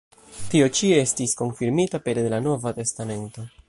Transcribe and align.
Tio 0.53 0.69
ĉi 0.79 0.89
estis 1.01 1.37
konfirmita 1.43 2.03
pere 2.09 2.27
de 2.29 2.35
la 2.37 2.43
Nova 2.51 2.79
Testamento. 2.81 3.51